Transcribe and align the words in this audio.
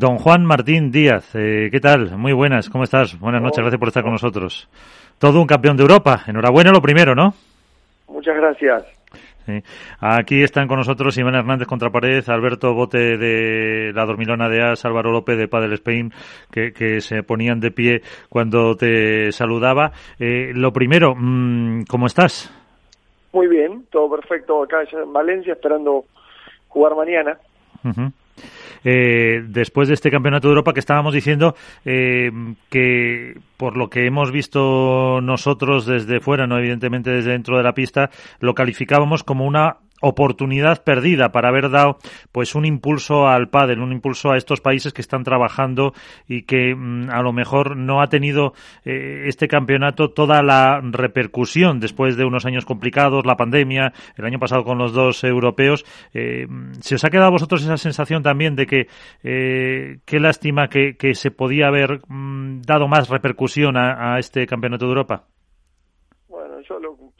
Don 0.00 0.18
Juan 0.18 0.44
Martín 0.44 0.92
Díaz, 0.92 1.34
eh, 1.34 1.70
¿qué 1.72 1.80
tal? 1.80 2.16
Muy 2.16 2.32
buenas, 2.32 2.70
¿cómo 2.70 2.84
estás? 2.84 3.18
Buenas 3.18 3.42
noches, 3.42 3.58
gracias 3.58 3.80
por 3.80 3.88
estar 3.88 4.04
con 4.04 4.12
nosotros. 4.12 4.68
Todo 5.18 5.40
un 5.40 5.46
campeón 5.48 5.76
de 5.76 5.82
Europa, 5.82 6.22
enhorabuena 6.28 6.70
lo 6.70 6.80
primero, 6.80 7.16
¿no? 7.16 7.34
Muchas 8.06 8.36
gracias. 8.36 8.84
Aquí 9.98 10.40
están 10.44 10.68
con 10.68 10.76
nosotros 10.76 11.18
Iván 11.18 11.34
Hernández 11.34 11.66
Contrapared, 11.66 12.22
Alberto 12.28 12.74
Bote 12.74 13.16
de 13.16 13.92
la 13.92 14.04
Dormilona 14.04 14.48
de 14.48 14.62
As, 14.62 14.84
Álvaro 14.84 15.10
López 15.10 15.36
de 15.36 15.48
Padel 15.48 15.72
Spain, 15.72 16.12
que, 16.52 17.00
se 17.00 17.24
ponían 17.24 17.58
de 17.58 17.72
pie 17.72 18.02
cuando 18.28 18.76
te 18.76 19.32
saludaba. 19.32 19.90
Eh, 20.20 20.52
lo 20.54 20.72
primero, 20.72 21.16
mm, 21.16 21.86
¿cómo 21.90 22.06
estás? 22.06 22.54
Muy 23.32 23.48
bien, 23.48 23.84
todo 23.90 24.08
perfecto 24.08 24.62
acá 24.62 24.84
en 24.92 25.12
Valencia, 25.12 25.54
esperando 25.54 26.04
jugar 26.68 26.94
mañana. 26.94 27.36
Eh, 28.84 29.42
después 29.46 29.88
de 29.88 29.94
este 29.94 30.10
Campeonato 30.10 30.48
de 30.48 30.52
Europa 30.52 30.72
que 30.72 30.80
estábamos 30.80 31.14
diciendo 31.14 31.54
eh, 31.84 32.30
que 32.70 33.34
por 33.56 33.76
lo 33.76 33.90
que 33.90 34.06
hemos 34.06 34.30
visto 34.30 35.20
nosotros 35.20 35.86
desde 35.86 36.20
fuera, 36.20 36.46
no 36.46 36.58
evidentemente 36.58 37.10
desde 37.10 37.32
dentro 37.32 37.56
de 37.56 37.62
la 37.62 37.72
pista, 37.72 38.10
lo 38.40 38.54
calificábamos 38.54 39.24
como 39.24 39.44
una 39.44 39.78
oportunidad 40.00 40.84
perdida 40.84 41.32
para 41.32 41.48
haber 41.48 41.70
dado 41.70 41.98
pues 42.32 42.54
un 42.54 42.64
impulso 42.64 43.28
al 43.28 43.48
pádel, 43.48 43.80
un 43.80 43.92
impulso 43.92 44.30
a 44.30 44.36
estos 44.36 44.60
países 44.60 44.92
que 44.92 45.02
están 45.02 45.24
trabajando 45.24 45.92
y 46.26 46.42
que 46.42 46.74
mm, 46.74 47.10
a 47.10 47.22
lo 47.22 47.32
mejor 47.32 47.76
no 47.76 48.00
ha 48.00 48.08
tenido 48.08 48.52
eh, 48.84 49.24
este 49.26 49.48
campeonato 49.48 50.10
toda 50.10 50.42
la 50.42 50.80
repercusión 50.82 51.80
después 51.80 52.16
de 52.16 52.24
unos 52.24 52.46
años 52.46 52.64
complicados, 52.64 53.26
la 53.26 53.36
pandemia, 53.36 53.92
el 54.16 54.24
año 54.24 54.38
pasado 54.38 54.64
con 54.64 54.78
los 54.78 54.92
dos 54.92 55.24
europeos. 55.24 55.84
Eh, 56.14 56.46
¿Se 56.80 56.94
os 56.94 57.04
ha 57.04 57.10
quedado 57.10 57.28
a 57.28 57.32
vosotros 57.32 57.62
esa 57.62 57.76
sensación 57.76 58.22
también 58.22 58.56
de 58.56 58.66
que 58.66 58.86
eh, 59.22 59.98
qué 60.04 60.20
lástima 60.20 60.68
que, 60.68 60.96
se 61.14 61.30
podía 61.30 61.68
haber 61.68 62.00
mm, 62.06 62.62
dado 62.62 62.86
más 62.86 63.08
repercusión 63.08 63.76
a 63.76 64.18
este 64.18 64.46
campeonato 64.46 64.84
de 64.84 64.90
Europa? 64.90 65.24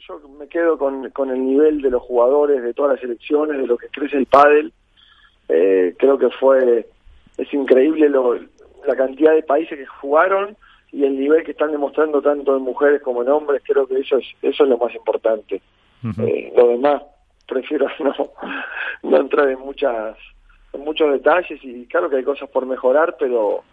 Yo, 0.09 0.29
me 0.29 0.47
quedo 0.47 0.77
con, 0.77 1.09
con 1.11 1.29
el 1.29 1.45
nivel 1.45 1.81
de 1.81 1.91
los 1.91 2.01
jugadores, 2.01 2.63
de 2.63 2.73
todas 2.73 2.93
las 2.93 3.01
selecciones, 3.01 3.57
de 3.57 3.67
lo 3.67 3.77
que 3.77 3.87
crece 3.87 4.17
el 4.17 4.25
pádel. 4.25 4.73
Eh, 5.47 5.95
creo 5.97 6.17
que 6.17 6.29
fue, 6.31 6.87
es 7.37 7.53
increíble 7.53 8.09
lo, 8.09 8.35
la 8.87 8.95
cantidad 8.95 9.33
de 9.33 9.43
países 9.43 9.77
que 9.77 9.85
jugaron 9.85 10.57
y 10.91 11.03
el 11.03 11.19
nivel 11.19 11.43
que 11.43 11.51
están 11.51 11.71
demostrando 11.71 12.21
tanto 12.21 12.55
en 12.57 12.63
mujeres 12.63 13.01
como 13.01 13.21
en 13.21 13.29
hombres, 13.29 13.61
creo 13.65 13.87
que 13.87 13.99
eso 13.99 14.17
es, 14.17 14.25
eso 14.41 14.63
es 14.63 14.69
lo 14.69 14.77
más 14.77 14.93
importante. 14.95 15.61
eh, 16.19 16.53
lo 16.55 16.69
demás, 16.69 17.03
prefiero 17.47 17.87
no, 17.99 18.15
no 19.03 19.17
entrar 19.17 19.49
en 19.49 19.59
muchas 19.59 20.17
en 20.71 20.81
muchos 20.81 21.11
detalles 21.11 21.59
y 21.63 21.85
claro 21.87 22.09
que 22.09 22.17
hay 22.17 22.23
cosas 22.23 22.49
por 22.49 22.65
mejorar, 22.65 23.15
pero 23.19 23.63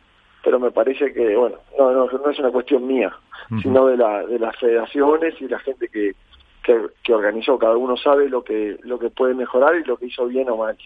pero 0.43 0.61
me 0.61 0.71
parece 0.71 1.13
que, 1.13 1.35
bueno, 1.35 1.57
no, 1.77 1.91
no, 1.91 2.07
no 2.07 2.31
es 2.31 2.39
una 2.39 2.53
cuestión 2.53 2.87
mía, 2.87 3.13
sino 3.63 3.87
de, 3.89 3.97
la, 3.97 4.25
de 4.25 4.39
las 4.39 4.57
federaciones 4.57 5.35
y 5.41 5.49
la 5.49 5.59
gente 5.59 5.89
que, 5.89 6.15
que, 7.03 7.13
organizó. 7.13 7.59
Cada 7.59 7.77
uno 7.77 7.97
sabe 7.97 8.29
lo 8.29 8.43
que, 8.43 8.77
lo 8.83 8.99
que 8.99 9.11
puede 9.11 9.35
mejorar 9.35 9.77
y 9.77 9.85
lo 9.85 9.97
que 9.97 10.07
hizo 10.07 10.27
bien 10.27 10.49
o 10.51 10.57
mal. 10.57 10.77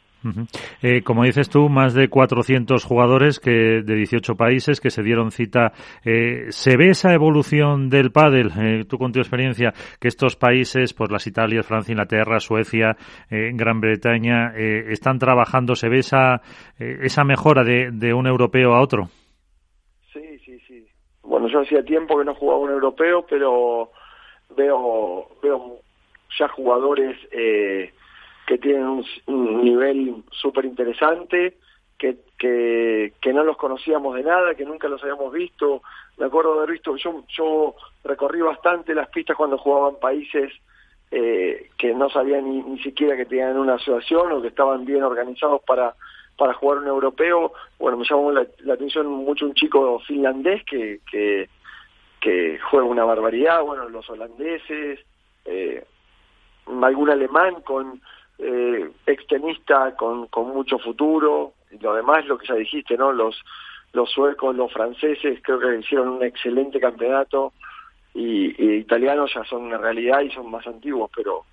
Eh, 0.83 1.03
como 1.03 1.25
dices 1.25 1.49
tú, 1.49 1.69
más 1.69 1.95
de 1.95 2.09
400 2.09 2.85
jugadores 2.85 3.41
que 3.41 3.81
de 3.83 3.95
18 3.95 4.37
países 4.37 4.81
que 4.81 4.91
se 4.91 5.03
dieron 5.03 5.31
cita. 5.31 5.73
Eh, 6.05 6.47
¿Se 6.51 6.77
ve 6.77 6.91
esa 6.91 7.15
evolución 7.15 7.89
del 7.89 8.13
pádel, 8.13 8.51
eh, 8.59 8.85
tú 8.89 8.99
con 8.99 9.13
tu 9.13 9.21
experiencia, 9.21 9.73
que 9.99 10.09
estos 10.09 10.37
países, 10.37 10.93
pues 10.93 11.11
las 11.11 11.27
Italias, 11.27 11.67
Francia, 11.67 11.93
Inglaterra, 11.93 12.39
Suecia, 12.41 12.97
Gran 13.31 13.81
Bretaña, 13.81 14.53
están 14.57 15.19
trabajando? 15.19 15.75
¿Se 15.75 15.89
ve 15.89 15.99
esa, 15.99 16.43
esa 16.79 17.25
mejora 17.25 17.65
de, 17.65 17.91
de 17.93 18.13
un 18.13 18.27
europeo 18.27 18.75
a 18.75 18.83
otro? 18.83 19.09
Bueno, 21.23 21.47
yo 21.47 21.61
hacía 21.61 21.83
tiempo 21.85 22.19
que 22.19 22.25
no 22.25 22.35
jugaba 22.35 22.59
un 22.59 22.71
europeo, 22.71 23.25
pero 23.29 23.93
veo 24.57 25.29
veo 25.43 25.81
ya 26.39 26.49
jugadores 26.49 27.17
eh, 27.33 27.93
que 28.47 28.59
tienen 28.59 29.05
un, 29.27 29.65
nivel 29.65 30.25
súper 30.31 30.65
interesante, 30.65 31.57
que, 31.99 32.17
que, 32.39 33.33
no 33.33 33.45
los 33.45 33.57
conocíamos 33.57 34.15
de 34.15 34.23
nada, 34.23 34.55
que 34.55 34.65
nunca 34.65 34.89
los 34.89 35.03
habíamos 35.03 35.33
visto. 35.33 35.83
Me 36.17 36.27
acuerdo 36.27 36.55
de 36.55 36.59
haber 36.61 36.73
visto, 36.73 36.97
yo, 36.97 37.25
yo 37.29 37.75
recorrí 38.05 38.41
bastante 38.41 38.95
las 38.95 39.09
pistas 39.11 39.37
cuando 39.37 39.59
jugaban 39.59 40.01
países 40.01 40.53
eh, 41.11 41.69
que 41.77 41.95
no 41.95 42.09
sabían 42.09 42.45
ni, 42.45 42.63
ni 42.63 42.83
siquiera 42.83 43.17
que 43.17 43.27
tenían 43.27 43.59
una 43.59 43.75
asociación 43.75 44.33
o 44.33 44.43
que 44.43 44.49
estaban 44.49 44.85
bien 44.85 45.03
organizados 45.03 45.61
para 45.67 45.95
para 46.41 46.55
jugar 46.55 46.79
un 46.79 46.87
europeo, 46.87 47.53
bueno, 47.79 47.99
me 47.99 48.07
llamó 48.09 48.33
la, 48.33 48.47
atención 48.73 49.07
mucho 49.07 49.45
un 49.45 49.53
chico 49.53 50.01
finlandés 50.07 50.65
que, 50.65 51.01
que, 51.13 51.51
que, 52.21 52.59
juega 52.71 52.87
una 52.87 53.05
barbaridad, 53.05 53.63
bueno, 53.63 53.89
los 53.89 54.09
holandeses, 54.11 55.01
eh, 55.45 55.85
algún 56.83 57.11
alemán 57.11 57.63
con 57.63 58.01
eh, 58.39 58.91
extenista 59.07 59.95
con, 59.97 60.27
con 60.29 60.49
mucho 60.49 60.79
futuro, 60.79 61.55
y 61.71 61.79
lo 61.79 61.95
demás 61.95 62.27
lo 62.27 62.39
que 62.39 62.47
ya 62.47 62.55
dijiste, 62.55 62.97
¿no? 62.97 63.13
Los, 63.13 63.43
los 63.93 64.11
suecos, 64.11 64.55
los 64.55 64.73
franceses, 64.73 65.41
creo 65.43 65.59
que 65.59 65.79
hicieron 65.79 66.09
un 66.09 66.23
excelente 66.23 66.81
campeonato, 66.81 67.53
y, 68.15 68.55
y 68.63 68.77
italianos 68.77 69.33
ya 69.35 69.45
son 69.45 69.63
una 69.63 69.79
realidad 69.79 70.21
y 70.21 70.31
son 70.31 70.51
más 70.51 70.67
antiguos, 70.67 71.11
pero 71.15 71.45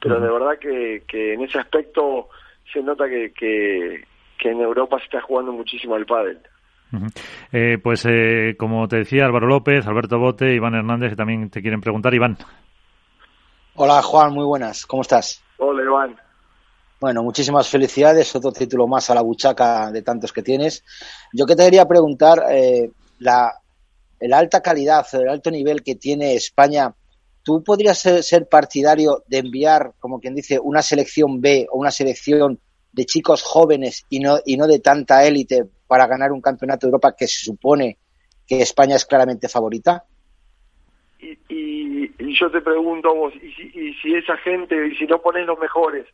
pero 0.00 0.20
de 0.20 0.30
verdad 0.30 0.58
que, 0.58 1.02
que 1.08 1.34
en 1.34 1.42
ese 1.42 1.58
aspecto 1.58 2.28
se 2.72 2.82
nota 2.82 3.08
que, 3.08 3.32
que, 3.32 4.04
que 4.38 4.50
en 4.50 4.60
Europa 4.60 4.98
se 4.98 5.04
está 5.04 5.20
jugando 5.20 5.52
muchísimo 5.52 5.96
el 5.96 6.06
pádel. 6.06 6.38
Eh, 7.52 7.78
pues 7.82 8.04
eh, 8.06 8.54
como 8.58 8.86
te 8.88 8.96
decía 8.96 9.24
Álvaro 9.24 9.46
López, 9.46 9.86
Alberto 9.86 10.18
Bote, 10.18 10.54
Iván 10.54 10.74
Hernández 10.74 11.10
que 11.10 11.16
también 11.16 11.50
te 11.50 11.60
quieren 11.60 11.80
preguntar. 11.80 12.14
Iván. 12.14 12.38
Hola 13.74 14.02
Juan, 14.02 14.32
muy 14.32 14.44
buenas. 14.44 14.86
¿Cómo 14.86 15.02
estás? 15.02 15.42
Hola 15.58 15.82
Iván. 15.82 16.16
Bueno, 17.00 17.22
muchísimas 17.22 17.68
felicidades. 17.68 18.34
Otro 18.34 18.52
título 18.52 18.86
más 18.86 19.10
a 19.10 19.14
la 19.14 19.22
buchaca 19.22 19.90
de 19.90 20.02
tantos 20.02 20.32
que 20.32 20.42
tienes. 20.42 20.82
Yo 21.32 21.44
que 21.44 21.54
te 21.54 21.64
quería 21.64 21.84
preguntar, 21.84 22.44
eh, 22.50 22.90
la, 23.18 23.52
la 24.20 24.38
alta 24.38 24.62
calidad, 24.62 25.06
el 25.12 25.28
alto 25.28 25.50
nivel 25.50 25.82
que 25.82 25.96
tiene 25.96 26.34
España, 26.34 26.94
¿tú 27.42 27.62
podrías 27.62 27.98
ser, 27.98 28.22
ser 28.22 28.48
partidario 28.48 29.24
de 29.26 29.38
enviar, 29.38 29.92
como 29.98 30.20
quien 30.20 30.34
dice, 30.34 30.58
una 30.58 30.80
selección 30.80 31.40
B 31.40 31.66
o 31.70 31.78
una 31.78 31.90
selección 31.90 32.58
de 32.92 33.04
chicos 33.04 33.42
jóvenes 33.42 34.06
y 34.08 34.20
no, 34.20 34.38
y 34.46 34.56
no 34.56 34.66
de 34.66 34.78
tanta 34.78 35.24
élite 35.26 35.64
para 35.86 36.06
ganar 36.06 36.32
un 36.32 36.40
campeonato 36.40 36.86
de 36.86 36.90
Europa 36.90 37.14
que 37.16 37.26
se 37.26 37.44
supone 37.44 37.98
que 38.46 38.60
España 38.60 38.96
es 38.96 39.06
claramente 39.06 39.48
favorita? 39.48 40.04
Y, 41.18 42.12
yo 42.38 42.50
te 42.50 42.60
pregunto 42.60 43.14
vos, 43.14 43.34
¿y 43.36 43.52
si, 43.52 43.70
y 43.74 43.94
si, 43.94 44.14
esa 44.14 44.36
gente, 44.38 44.88
y 44.88 44.96
si 44.96 45.06
no 45.06 45.22
pones 45.22 45.46
los 45.46 45.58
mejores 45.58 46.06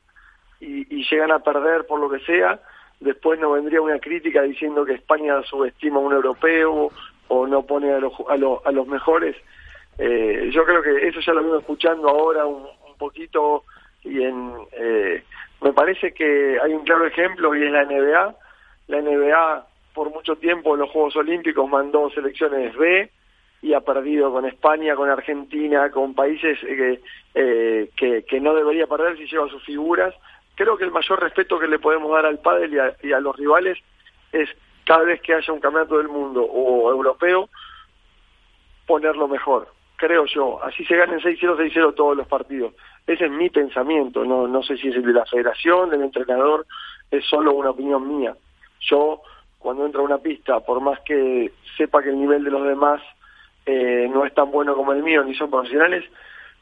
y, 0.61 0.85
llegan 1.11 1.33
a 1.33 1.41
perder 1.41 1.87
por 1.87 1.99
lo 1.99 2.09
que 2.09 2.21
sea, 2.21 2.61
después 3.01 3.41
no 3.41 3.51
vendría 3.51 3.81
una 3.81 3.99
crítica 3.99 4.43
diciendo 4.43 4.85
que 4.85 4.95
España 4.95 5.43
subestima 5.43 5.97
a 5.97 6.01
un 6.01 6.13
europeo 6.13 6.91
o 7.29 7.47
no 7.47 7.67
pone 7.67 7.93
a 7.93 7.99
los, 7.99 8.13
a 8.29 8.37
los, 8.37 8.65
a 8.65 8.71
los 8.71 8.87
mejores? 8.87 9.37
Eh, 9.99 10.51
yo 10.53 10.65
creo 10.65 10.83
que 10.83 11.09
eso 11.09 11.21
ya 11.21 11.33
lo 11.33 11.43
vengo 11.43 11.59
escuchando 11.59 12.09
ahora 12.09 12.47
un, 12.47 12.63
un 12.63 12.97
poquito 12.97 13.65
y 14.05 14.23
en 14.23 14.53
eh, 14.73 15.23
me 15.61 15.73
parece 15.73 16.13
que 16.13 16.59
hay 16.61 16.73
un 16.73 16.85
claro 16.85 17.07
ejemplo 17.07 17.55
y 17.55 17.65
es 17.65 17.71
la 17.71 17.85
NBA. 17.85 18.37
La 18.93 19.01
NBA 19.01 19.67
por 19.95 20.11
mucho 20.11 20.37
tiempo 20.37 20.75
en 20.75 20.81
los 20.81 20.91
Juegos 20.91 21.17
Olímpicos 21.17 21.67
mandó 21.67 22.11
selecciones 22.11 22.77
B 22.77 23.11
y 23.63 23.73
ha 23.73 23.81
perdido 23.81 24.31
con 24.31 24.45
España, 24.45 24.95
con 24.95 25.09
Argentina, 25.09 25.91
con 25.91 26.15
países 26.15 26.59
eh, 26.65 27.01
eh, 27.35 27.91
que, 27.97 28.23
que 28.25 28.39
no 28.39 28.53
debería 28.53 28.87
perder 28.87 29.17
si 29.17 29.27
lleva 29.27 29.49
sus 29.49 29.65
figuras. 29.65 30.15
Creo 30.57 30.77
que 30.77 30.85
el 30.85 30.91
mayor 30.91 31.23
respeto 31.23 31.59
que 31.59 31.69
le 31.69 31.79
podemos 31.79 32.13
dar 32.13 32.27
al 32.27 32.41
pádel 32.41 32.75
y 33.03 33.13
a, 33.13 33.21
los 33.21 33.35
rivales 33.35 33.79
es 34.31 34.51
cada 34.85 35.05
vez 35.05 35.23
que 35.23 35.33
haya 35.33 35.55
un 35.55 35.61
campeonato 35.61 35.97
del 35.97 36.09
mundo 36.09 36.43
o 36.43 36.91
europeo, 36.91 37.49
ponerlo 38.87 39.27
mejor 39.27 39.69
creo 39.97 40.27
yo. 40.27 40.63
Así 40.65 40.85
se 40.85 40.97
ganen 40.97 41.21
6-0, 41.21 41.57
6-0 41.57 41.95
todos 41.95 42.17
los 42.17 42.27
partidos. 42.27 42.75
Ese 43.07 43.27
es 43.27 43.31
mi 43.31 43.49
pensamiento, 43.49 44.25
no, 44.25 44.49
no 44.49 44.63
sé 44.65 44.77
si 44.77 44.89
es 44.89 44.97
el 44.97 45.05
de 45.05 45.13
la 45.13 45.25
federación, 45.25 45.91
del 45.91 46.03
entrenador, 46.03 46.67
es 47.09 47.25
solo 47.25 47.53
una 47.53 47.71
opinión 47.71 48.19
mía. 48.19 48.35
Yo, 48.89 49.23
cuando 49.59 49.87
entro 49.87 50.03
a 50.03 50.05
una 50.05 50.19
pista, 50.19 50.61
por 50.61 50.81
más 50.81 51.01
que 51.01 51.53
sepa 51.77 52.03
que 52.03 52.11
el 52.11 52.21
nivel 52.21 52.45
de 52.45 52.51
los 52.51 52.67
demás 52.67 53.01
eh, 53.67 54.09
no 54.13 54.25
es 54.25 54.35
tan 54.35 54.51
bueno 54.51 54.75
como 54.75 54.93
el 54.93 55.03
mío, 55.03 55.23
ni 55.25 55.35
son 55.35 55.51
profesionales, 55.51 56.05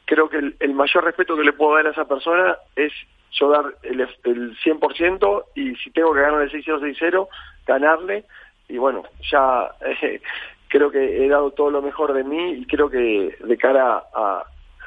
creo 0.05 0.29
que 0.29 0.37
el, 0.59 0.73
mayor 0.73 1.03
respeto 1.03 1.35
que 1.35 1.43
le 1.43 1.53
puedo 1.53 1.75
dar 1.75 1.87
a 1.87 1.91
esa 1.91 2.05
persona 2.05 2.57
es 2.75 2.91
yo 3.31 3.49
dar 3.49 3.65
el, 3.83 4.01
el 4.01 4.57
100% 4.57 5.45
y 5.55 5.75
si 5.75 5.89
tengo 5.91 6.13
que 6.13 6.21
ganar 6.21 6.41
el 6.41 6.51
6-0, 6.51 6.81
6-0, 6.99 7.27
ganarle. 7.65 8.25
Y 8.67 8.77
bueno, 8.77 9.03
ya 9.31 9.71
eh, 9.81 10.21
creo 10.67 10.91
que 10.91 11.25
he 11.25 11.27
dado 11.29 11.51
todo 11.51 11.69
lo 11.69 11.81
mejor 11.81 12.13
de 12.13 12.23
mí 12.23 12.53
y 12.53 12.65
creo 12.65 12.89
que 12.89 13.37
de 13.39 13.57
cara 13.57 14.03
a, 14.13 14.43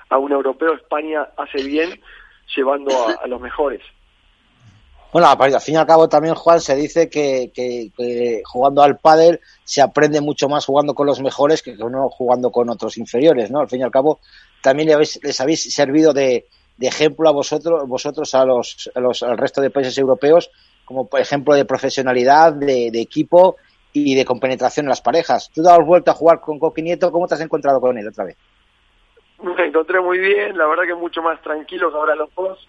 a 0.09 0.19
un 0.19 0.33
europeo 0.33 0.75
España 0.75 1.29
hace 1.37 1.63
bien 1.65 2.01
llevando 2.55 2.91
a, 3.23 3.27
los 3.27 3.41
mejores. 3.41 3.83
Bueno, 5.15 5.29
al 5.29 5.61
fin 5.61 5.75
y 5.75 5.77
al 5.77 5.87
cabo 5.87 6.09
también, 6.09 6.35
Juan, 6.35 6.61
se 6.61 6.75
dice 6.75 7.09
que, 7.09 8.43
jugando 8.45 8.83
al 8.83 8.99
pádel 8.99 9.39
se 9.63 9.81
aprende 9.81 10.21
mucho 10.21 10.49
más 10.49 10.67
jugando 10.67 10.93
con 10.93 11.07
los 11.07 11.23
mejores 11.23 11.63
que 11.63 11.77
no 11.77 12.09
jugando 12.09 12.51
con 12.51 12.69
otros 12.69 12.99
inferiores, 12.99 13.49
¿no? 13.49 13.61
Al 13.61 13.69
fin 13.69 13.79
y 13.79 13.85
al 13.85 13.93
cabo, 13.93 14.19
también 14.61 14.89
les 14.99 15.41
habéis 15.41 15.73
servido 15.73 16.13
de, 16.13 16.47
ejemplo 16.81 17.29
a 17.29 17.33
vosotros, 17.33 17.87
vosotros 17.87 18.35
a 18.35 18.45
los, 18.45 18.91
al 18.97 19.39
resto 19.39 19.61
de 19.61 19.71
países 19.71 19.97
europeos, 19.99 20.51
como 20.85 21.09
ejemplo 21.17 21.55
de 21.55 21.65
profesionalidad, 21.65 22.53
de, 22.53 22.89
equipo 23.01 23.55
y 23.93 24.17
de 24.17 24.25
compenetración 24.25 24.87
en 24.87 24.91
las 24.91 25.01
parejas. 25.01 25.49
Tú 25.55 25.63
has 25.69 25.87
vuelto 25.87 26.11
a 26.11 26.15
jugar 26.15 26.41
con 26.41 26.59
Coqui 26.59 26.83
Nieto, 26.83 27.13
¿cómo 27.13 27.29
te 27.29 27.35
has 27.35 27.41
encontrado 27.41 27.81
con 27.81 27.97
él 27.97 28.09
otra 28.09 28.25
vez? 28.25 28.37
Me 29.41 29.65
encontré 29.65 30.01
muy 30.01 30.19
bien, 30.19 30.59
la 30.59 30.67
verdad 30.67 30.83
que 30.89 30.95
mucho 30.95 31.23
más 31.23 31.41
tranquilo 31.41 31.93
que 31.93 31.97
ahora 31.97 32.17
los 32.17 32.35
dos 32.35 32.69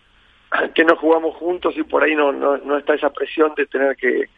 que 0.75 0.83
no 0.85 0.95
jugamos 0.95 1.35
juntos 1.35 1.75
y 1.77 1.83
por 1.83 2.03
ahí 2.03 2.15
no, 2.15 2.31
no, 2.31 2.77
está 2.77 2.95
esa 2.95 3.11
presión 3.11 3.53
de 3.55 3.65
tener 3.67 3.95
que, 3.95 4.29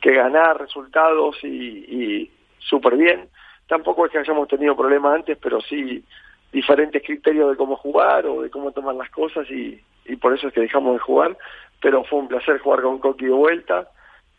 que 0.00 0.12
ganar 0.12 0.60
resultados 0.60 1.36
y, 1.42 1.48
y 1.48 2.30
súper 2.58 2.96
bien. 2.96 3.28
Tampoco 3.66 4.06
es 4.06 4.12
que 4.12 4.18
hayamos 4.18 4.48
tenido 4.48 4.76
problemas 4.76 5.16
antes, 5.16 5.36
pero 5.38 5.60
sí 5.60 6.02
diferentes 6.52 7.02
criterios 7.02 7.50
de 7.50 7.56
cómo 7.56 7.76
jugar 7.76 8.26
o 8.26 8.42
de 8.42 8.50
cómo 8.50 8.72
tomar 8.72 8.94
las 8.94 9.10
cosas 9.10 9.48
y, 9.50 9.80
y 10.06 10.16
por 10.16 10.34
eso 10.34 10.48
es 10.48 10.54
que 10.54 10.60
dejamos 10.60 10.94
de 10.94 11.00
jugar. 11.00 11.36
Pero 11.80 12.04
fue 12.04 12.18
un 12.18 12.28
placer 12.28 12.58
jugar 12.58 12.82
con 12.82 12.98
Coqui 12.98 13.26
de 13.26 13.32
vuelta. 13.32 13.88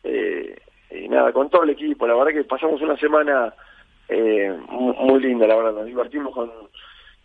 Eh, 0.03 0.59
y 0.91 1.07
nada, 1.07 1.31
con 1.31 1.49
todo 1.49 1.63
el 1.63 1.69
equipo. 1.69 2.07
La 2.07 2.15
verdad 2.15 2.33
que 2.33 2.43
pasamos 2.43 2.81
una 2.81 2.97
semana 2.97 3.53
eh, 4.07 4.57
muy 4.69 5.21
linda, 5.21 5.47
la 5.47 5.55
verdad. 5.55 5.73
Nos 5.73 5.85
divertimos 5.85 6.33
con, 6.33 6.51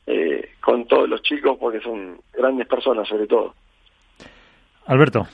eh, 0.07 0.51
con 0.61 0.87
todos 0.87 1.09
los 1.09 1.23
chicos 1.23 1.57
porque 1.59 1.81
son 1.81 2.21
grandes 2.33 2.67
personas 2.67 3.09
sobre 3.09 3.27
todo. 3.27 3.55
Alberto. 4.87 5.27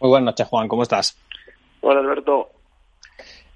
Muy 0.00 0.10
buenas 0.10 0.26
noches, 0.26 0.46
Juan. 0.46 0.68
¿Cómo 0.68 0.82
estás? 0.82 1.16
Hola, 1.80 2.00
Alberto. 2.00 2.50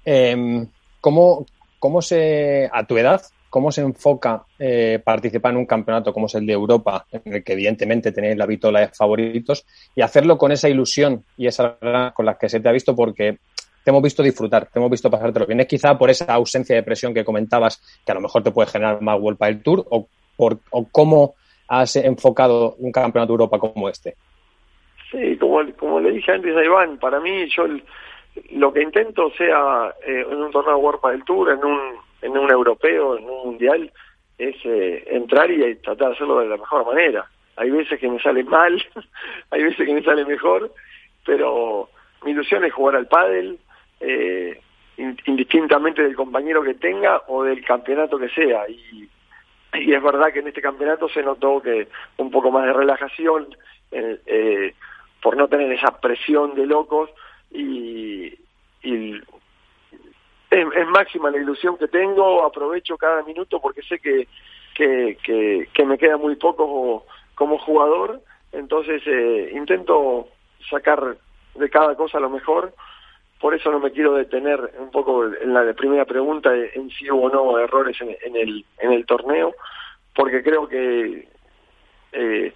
Eh, 0.05 0.65
¿cómo, 1.01 1.45
¿Cómo 1.79 2.01
se, 2.01 2.69
a 2.71 2.85
tu 2.85 2.97
edad, 2.97 3.21
cómo 3.49 3.71
se 3.71 3.81
enfoca 3.81 4.43
eh, 4.57 5.01
participar 5.03 5.51
en 5.51 5.57
un 5.57 5.65
campeonato 5.65 6.13
como 6.13 6.27
es 6.27 6.35
el 6.35 6.45
de 6.45 6.53
Europa, 6.53 7.05
en 7.11 7.33
el 7.33 7.43
que 7.43 7.53
evidentemente 7.53 8.11
tenéis 8.11 8.37
la 8.37 8.45
vitola 8.45 8.81
de 8.81 8.89
favoritos, 8.89 9.65
y 9.95 10.01
hacerlo 10.01 10.37
con 10.37 10.51
esa 10.51 10.69
ilusión 10.69 11.23
y 11.37 11.47
esa 11.47 11.77
ganas 11.81 12.13
con 12.13 12.25
las 12.25 12.37
que 12.37 12.49
se 12.49 12.59
te 12.59 12.69
ha 12.69 12.71
visto? 12.71 12.95
Porque 12.95 13.39
te 13.83 13.89
hemos 13.89 14.03
visto 14.03 14.21
disfrutar, 14.21 14.67
te 14.67 14.77
hemos 14.77 14.91
visto 14.91 15.09
pasártelo 15.09 15.45
bien. 15.45 15.61
¿Es 15.61 15.67
quizá 15.67 15.97
por 15.97 16.09
esa 16.09 16.33
ausencia 16.33 16.75
de 16.75 16.83
presión 16.83 17.13
que 17.13 17.25
comentabas, 17.25 17.81
que 18.05 18.11
a 18.11 18.15
lo 18.15 18.21
mejor 18.21 18.43
te 18.43 18.51
puede 18.51 18.69
generar 18.69 19.01
más 19.01 19.19
World 19.19 19.39
del 19.39 19.63
Tour, 19.63 19.85
o, 19.89 20.07
por, 20.35 20.59
o 20.69 20.85
cómo 20.85 21.35
has 21.67 21.95
enfocado 21.95 22.75
un 22.79 22.91
campeonato 22.91 23.33
de 23.33 23.35
Europa 23.35 23.59
como 23.59 23.89
este? 23.89 24.15
Sí, 25.11 25.37
como, 25.37 25.61
como 25.73 25.99
le 25.99 26.11
dije 26.11 26.31
antes 26.31 26.55
a 26.55 26.63
Iván, 26.63 26.97
para 26.99 27.19
mí 27.19 27.47
yo 27.49 27.65
lo 28.51 28.71
que 28.71 28.83
intento 28.83 29.31
sea 29.31 29.93
eh, 30.05 30.25
en 30.29 30.37
un 30.37 30.51
torneo 30.51 30.77
World 30.77 31.01
del 31.11 31.23
Tour, 31.23 31.51
en 31.51 31.63
un, 31.63 31.79
en 32.21 32.37
un 32.37 32.49
europeo, 32.49 33.17
en 33.17 33.23
un 33.23 33.45
mundial, 33.45 33.91
es 34.37 34.55
eh, 34.63 35.03
entrar 35.07 35.49
y 35.51 35.75
tratar 35.77 36.09
de 36.09 36.13
hacerlo 36.13 36.39
de 36.39 36.47
la 36.47 36.57
mejor 36.57 36.85
manera. 36.85 37.27
Hay 37.57 37.71
veces 37.71 37.99
que 37.99 38.07
me 38.07 38.21
sale 38.21 38.43
mal, 38.43 38.81
hay 39.51 39.63
veces 39.63 39.85
que 39.85 39.93
me 39.93 40.03
sale 40.03 40.25
mejor, 40.25 40.71
pero 41.25 41.89
mi 42.23 42.31
ilusión 42.31 42.63
es 42.63 42.73
jugar 42.73 42.95
al 42.95 43.07
pádel, 43.07 43.59
eh, 43.99 44.61
indistintamente 44.97 46.03
del 46.03 46.15
compañero 46.15 46.61
que 46.61 46.73
tenga 46.73 47.21
o 47.27 47.43
del 47.43 47.63
campeonato 47.63 48.17
que 48.17 48.29
sea. 48.29 48.67
Y, 48.69 49.09
es 49.71 50.01
verdad 50.01 50.33
que 50.33 50.39
en 50.39 50.47
este 50.47 50.61
campeonato 50.61 51.07
se 51.09 51.21
notó 51.21 51.61
que 51.61 51.87
un 52.17 52.31
poco 52.31 52.49
más 52.49 52.65
de 52.65 52.73
relajación, 52.73 53.55
eh, 53.91 54.73
por 55.21 55.37
no 55.37 55.47
tener 55.47 55.71
esa 55.71 55.99
presión 55.99 56.55
de 56.55 56.65
locos 56.65 57.09
y, 57.51 58.33
es, 60.51 60.87
máxima 60.87 61.29
la 61.31 61.37
ilusión 61.37 61.77
que 61.77 61.87
tengo, 61.87 62.43
aprovecho 62.43 62.97
cada 62.97 63.23
minuto 63.23 63.59
porque 63.59 63.81
sé 63.83 63.99
que, 63.99 64.27
que, 64.75 65.85
me 65.85 65.97
queda 65.97 66.17
muy 66.17 66.35
poco 66.35 67.05
como, 67.35 67.57
jugador, 67.59 68.21
entonces 68.51 69.01
eh, 69.05 69.51
intento 69.53 70.27
sacar 70.69 71.17
de 71.55 71.69
cada 71.69 71.95
cosa 71.95 72.19
lo 72.19 72.29
mejor, 72.29 72.73
por 73.39 73.55
eso 73.55 73.71
no 73.71 73.79
me 73.79 73.91
quiero 73.91 74.13
detener 74.13 74.73
un 74.79 74.91
poco 74.91 75.25
en 75.25 75.53
la 75.53 75.73
primera 75.73 76.05
pregunta 76.05 76.53
en 76.55 76.89
si 76.91 77.09
hubo 77.09 77.27
o 77.27 77.29
no 77.29 77.59
errores 77.59 77.97
en, 78.01 78.35
el, 78.35 78.65
en 78.79 78.91
el 78.91 79.05
torneo, 79.05 79.55
porque 80.13 80.43
creo 80.43 80.67
que 80.67 81.27
eh, 82.11 82.53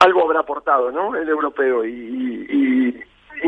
algo 0.00 0.22
habrá 0.22 0.40
aportado, 0.40 0.90
¿no? 0.90 1.14
El 1.14 1.28
europeo 1.28 1.84
y, 1.84 1.92
y, 1.92 3.02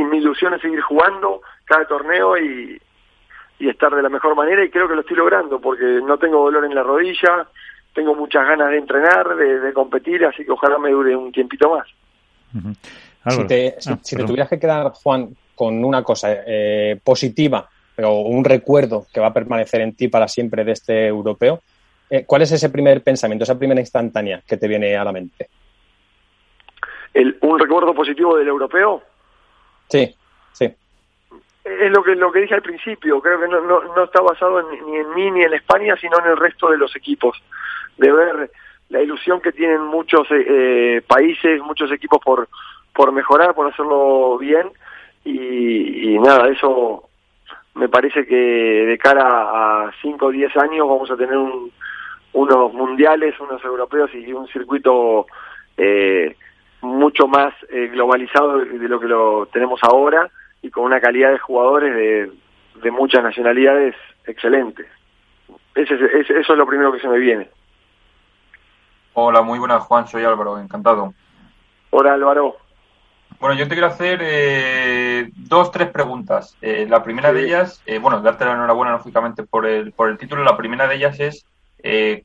mi 0.05 0.19
ilusión 0.19 0.55
es 0.55 0.63
seguir 0.63 0.81
jugando 0.81 1.41
cada 1.65 1.87
torneo 1.87 2.39
y, 2.39 2.81
y 3.59 3.69
estar 3.69 3.95
de 3.95 4.03
la 4.03 4.09
mejor 4.09 4.37
manera 4.37 4.65
y 4.65 4.71
creo 4.71 4.89
que 4.89 4.95
lo 4.95 5.01
estoy 5.01 5.17
logrando 5.17 5.61
porque 5.61 5.85
no 5.85 6.19
tengo 6.19 6.45
dolor 6.45 6.65
en 6.65 6.75
la 6.75 6.83
rodilla, 6.83 7.49
tengo 7.95 8.15
muchas 8.15 8.47
ganas 8.47 8.71
de 8.71 8.79
entrenar, 8.79 9.35
de, 9.35 9.73
competir, 9.73 10.25
así 10.25 10.45
que 10.45 10.53
ojalá 10.53 10.79
me 10.79 10.91
dure 10.91 11.17
un 11.17 11.33
tiempito 11.33 11.71
más. 11.71 11.87
Si 13.35 13.47
te, 13.47 13.77
si, 13.79 13.91
ah, 13.91 13.99
te 14.03 14.25
tuvieras 14.25 14.49
que 14.49 14.59
quedar, 14.59 14.93
Juan, 14.93 15.35
con 15.55 15.85
una 15.85 16.03
cosa 16.03 16.29
eh, 16.47 16.99
positiva, 17.03 17.69
pero 17.97 18.21
un 18.21 18.45
recuerdo 18.45 19.07
que 19.13 19.21
va 19.21 19.29
a 19.29 19.33
permanecer 19.33 19.81
en 19.81 19.95
ti 19.95 20.09
para 20.09 20.29
siempre 20.29 20.65
de 20.65 20.73
este 20.73 21.07
europeo, 21.09 21.61
eh, 22.09 22.25
¿cuál 22.25 22.43
es 22.43 22.53
ese 22.53 22.71
primer 22.71 23.03
pensamiento, 23.03 23.43
esa 23.43 23.59
primera 23.59 23.81
instantánea 23.81 24.43
que 24.47 24.57
te 24.57 24.69
viene 24.69 24.97
a 24.97 25.05
la 25.05 25.13
mente? 25.13 25.49
Un 27.15 27.59
recuerdo 27.59 27.95
positivo 27.95 28.37
del 28.37 28.49
europeo. 28.49 29.03
Sí, 29.89 30.15
sí. 30.53 30.67
Es 31.65 31.91
lo 31.91 32.03
que 32.03 32.15
lo 32.15 32.33
que 32.33 32.41
dije 32.41 32.55
al 32.55 32.63
principio, 32.63 33.21
creo 33.21 33.41
que 33.41 33.49
no, 33.49 33.61
no, 33.61 34.05
está 34.05 34.21
basado 34.21 34.63
ni 34.71 34.97
en 34.97 35.15
mí 35.15 35.31
ni 35.31 35.43
en 35.43 35.55
España, 35.55 35.97
sino 36.01 36.19
en 36.21 36.31
el 36.31 36.37
resto 36.37 36.71
de 36.71 36.79
los 36.79 36.95
equipos. 36.97 37.37
De 37.97 38.11
ver 38.13 38.51
la 38.89 39.03
ilusión 39.03 39.41
que 39.41 39.53
tienen 39.53 39.83
muchos 39.83 40.31
eh, 40.31 40.47
eh, 40.49 41.03
países, 41.07 41.61
muchos 41.61 41.91
equipos 41.93 42.21
por, 42.25 42.49
por 42.95 43.13
mejorar, 43.13 43.55
por 43.55 43.71
hacerlo 43.71 44.39
bien. 44.39 44.71
Y, 45.25 46.15
y 46.15 46.19
nada, 46.19 46.49
eso 46.49 47.09
me 47.75 47.89
parece 47.89 48.27
que 48.27 48.35
de 48.35 48.99
cara 48.99 49.25
a 49.87 49.93
5 50.01 50.27
o 50.27 50.31
10 50.31 50.57
años 50.57 50.89
vamos 50.89 51.11
a 51.11 51.17
tener 51.17 51.37
un, 51.37 51.71
unos 52.33 52.73
mundiales, 52.73 53.39
unos 53.41 53.63
europeos 53.65 54.11
y 54.15 54.33
un 54.33 54.49
circuito 54.49 55.27
eh, 55.77 56.37
mucho 56.81 57.27
más 57.27 57.53
eh, 57.71 57.89
globalizado 57.89 58.59
de, 58.59 58.89
lo 58.89 59.01
que 59.01 59.07
lo 59.07 59.47
tenemos 59.47 59.81
ahora 59.83 60.31
y 60.63 60.71
con 60.71 60.85
una 60.85 61.01
calidad 61.01 61.31
de 61.31 61.39
jugadores 61.39 61.95
de, 61.95 62.33
de 62.83 62.91
muchas 62.91 63.23
nacionalidades 63.23 63.95
excelentes. 64.27 64.87
Ese, 65.75 65.95
eso 65.95 66.35
es 66.35 66.49
lo 66.49 66.67
primero 66.67 66.93
que 66.93 67.01
se 67.01 67.09
me 67.09 67.19
viene. 67.19 67.49
Hola, 69.15 69.43
muy 69.43 69.59
buenas 69.59 69.83
Juan, 69.85 70.07
soy 70.07 70.25
Álvaro, 70.25 70.59
encantado. 70.59 71.15
Hola 71.91 72.15
Álvaro. 72.15 72.57
Bueno, 73.41 73.55
yo 73.55 73.69
te 73.69 73.75
quiero 73.75 73.87
hacer 73.87 74.19
eh, 74.21 75.31
dos, 75.37 75.71
tres 75.71 75.89
preguntas. 75.91 76.57
Eh, 76.61 76.87
la 76.89 77.05
primera 77.05 77.33
de 77.33 77.45
ellas, 77.45 77.81
eh, 77.87 77.99
bueno, 77.99 78.21
darte 78.21 78.45
la 78.45 78.55
enhorabuena 78.55 78.93
lógicamente 78.93 79.45
por 79.45 79.65
el, 79.65 79.93
por 79.93 80.09
el 80.09 80.19
título. 80.19 80.43
La 80.43 80.57
primera 80.57 80.89
de 80.89 80.97
ellas 80.97 81.21
es, 81.21 81.47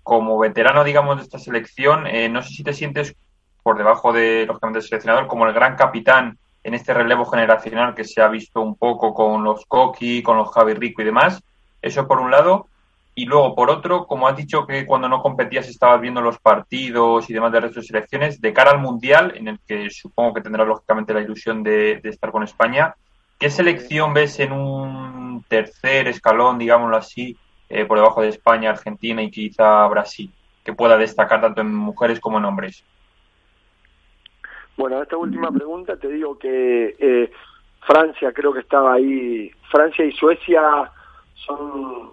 como 0.02 0.40
veterano, 0.40 0.84
digamos, 0.84 1.18
de 1.18 1.24
esta 1.24 1.38
selección, 1.38 2.06
no 2.32 2.42
sé 2.42 2.50
si 2.50 2.64
te 2.64 2.74
sientes 2.74 3.16
por 3.64 3.78
debajo 3.78 4.14
de, 4.14 4.46
lógicamente, 4.46 4.80
del 4.80 4.88
seleccionador, 4.88 5.28
como 5.28 5.48
el 5.48 5.54
gran 5.54 5.76
capitán 5.76 6.38
en 6.64 6.74
este 6.74 6.94
relevo 6.94 7.26
generacional 7.26 7.94
que 7.96 8.04
se 8.04 8.22
ha 8.22 8.28
visto 8.28 8.62
un 8.62 8.76
poco 8.76 9.14
con 9.14 9.44
los 9.44 9.66
Coqui, 9.66 10.22
con 10.22 10.38
los 10.38 10.52
Javi 10.52 10.74
Rico 10.74 11.02
y 11.02 11.06
demás. 11.06 11.42
Eso 11.82 12.08
por 12.08 12.20
un 12.20 12.32
lado. 12.32 12.68
Y 13.16 13.26
luego, 13.26 13.54
por 13.54 13.70
otro, 13.70 14.08
como 14.08 14.28
has 14.28 14.36
dicho 14.36 14.66
que 14.66 14.86
cuando 14.88 15.08
no 15.08 15.22
competías 15.22 15.68
estabas 15.68 16.02
viendo 16.02 16.22
los 16.22 16.40
partidos 16.40 17.30
y 17.30 17.34
demás 17.34 17.52
de 17.52 17.60
resto 17.60 17.80
de 17.80 17.86
selecciones, 17.86 18.42
de 18.42 18.54
cara 18.54 18.72
al 18.72 18.80
Mundial, 18.80 19.34
en 19.36 19.50
el 19.50 19.60
que 19.68 19.90
supongo 19.92 20.34
que 20.34 20.42
tendrás 20.42 20.68
lógicamente 20.68 21.14
la 21.14 21.22
ilusión 21.22 21.62
de, 21.62 22.02
estar 22.04 22.32
con 22.32 22.42
España, 22.42 22.96
¿qué 23.38 23.52
selección 23.52 24.16
ves 24.16 24.40
en 24.40 24.52
un 24.52 25.46
tercer 25.48 26.08
escalón, 26.08 26.58
digámoslo 26.58 26.98
así, 26.98 27.38
eh, 27.70 27.86
por 27.86 28.00
debajo 28.00 28.22
de 28.22 28.30
España, 28.30 28.72
Argentina 28.72 29.22
y 29.22 29.30
quizá 29.30 29.86
Brasil, 29.88 30.34
que 30.64 30.74
pueda 30.74 30.98
destacar 30.98 31.40
tanto 31.40 31.62
en 31.62 31.72
mujeres 31.72 32.20
como 32.20 32.40
en 32.40 32.46
hombres? 32.46 32.84
Bueno, 34.76 35.02
esta 35.02 35.18
última 35.18 35.52
pregunta 35.52 35.98
te 35.98 36.08
digo 36.08 36.38
que 36.38 36.96
eh, 36.98 37.32
Francia 37.82 38.32
creo 38.34 38.54
que 38.54 38.62
estaba 38.62 38.94
ahí, 38.94 39.52
Francia 39.70 40.04
y 40.04 40.12
Suecia 40.14 40.92
son, 41.36 42.12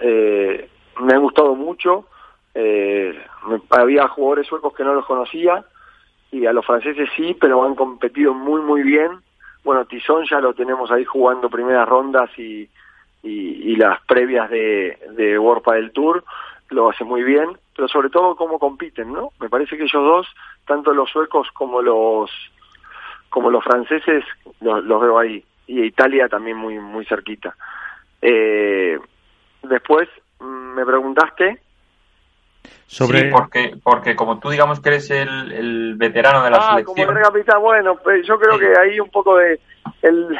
eh, 0.00 0.68
me 1.00 1.14
han 1.14 1.22
gustado 1.22 1.54
mucho, 1.54 2.06
eh, 2.54 3.16
había 3.70 4.08
jugadores 4.08 4.46
suecos 4.46 4.74
que 4.74 4.82
no 4.82 4.94
los 4.94 5.06
conocía 5.06 5.64
y 6.32 6.46
a 6.46 6.52
los 6.52 6.66
franceses 6.66 7.08
sí, 7.16 7.36
pero 7.40 7.64
han 7.64 7.74
competido 7.74 8.34
muy 8.34 8.60
muy 8.60 8.82
bien. 8.82 9.20
Bueno, 9.62 9.84
Tizón 9.84 10.24
ya 10.28 10.40
lo 10.40 10.54
tenemos 10.54 10.90
ahí 10.90 11.04
jugando 11.04 11.50
primeras 11.50 11.88
rondas 11.88 12.30
y, 12.38 12.68
y, 13.22 13.76
las 13.76 14.00
previas 14.06 14.48
de, 14.50 14.98
de 15.16 15.38
World 15.38 15.64
del 15.74 15.92
Tour, 15.92 16.24
lo 16.70 16.88
hace 16.88 17.04
muy 17.04 17.22
bien 17.22 17.58
pero 17.80 17.88
sobre 17.88 18.10
todo 18.10 18.36
cómo 18.36 18.58
compiten, 18.58 19.10
¿no? 19.10 19.30
Me 19.40 19.48
parece 19.48 19.74
que 19.78 19.84
ellos 19.84 20.04
dos, 20.04 20.26
tanto 20.66 20.92
los 20.92 21.08
suecos 21.08 21.48
como 21.54 21.80
los 21.80 22.30
como 23.30 23.48
los 23.48 23.64
franceses 23.64 24.22
los, 24.60 24.84
los 24.84 25.00
veo 25.00 25.18
ahí 25.18 25.42
y 25.66 25.82
Italia 25.84 26.28
también 26.28 26.58
muy 26.58 26.78
muy 26.78 27.06
cerquita. 27.06 27.56
Eh, 28.20 28.98
después 29.62 30.10
mm, 30.40 30.74
me 30.74 30.84
preguntaste 30.84 31.62
sobre... 32.86 33.20
Sí, 33.20 33.28
porque, 33.30 33.76
porque 33.82 34.14
como 34.14 34.38
tú 34.38 34.50
digamos 34.50 34.78
que 34.80 34.90
eres 34.90 35.10
el, 35.10 35.50
el 35.50 35.94
veterano 35.94 36.44
de 36.44 36.50
la 36.50 36.58
ah, 36.58 36.70
selección... 36.72 37.06
como 37.06 37.18
el 37.18 37.24
capitán, 37.24 37.62
bueno, 37.62 37.96
pues 37.96 38.26
yo 38.26 38.38
creo 38.38 38.58
que 38.58 38.78
ahí 38.78 39.00
un 39.00 39.08
poco 39.08 39.38
de 39.38 39.58
el, 40.02 40.38